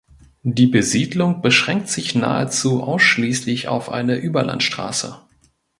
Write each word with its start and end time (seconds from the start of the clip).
Die 0.41 0.65
Besiedlung 0.65 1.43
beschränkt 1.43 1.87
sich 1.89 2.15
nahezu 2.15 2.81
ausschließlich 2.81 3.67
auf 3.67 3.89
eine 3.91 4.15
Überlandstraße. 4.15 5.21